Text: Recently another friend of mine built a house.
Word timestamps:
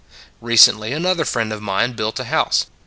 Recently 0.41 0.93
another 0.93 1.25
friend 1.25 1.53
of 1.53 1.61
mine 1.61 1.93
built 1.93 2.19
a 2.19 2.23
house. 2.23 2.65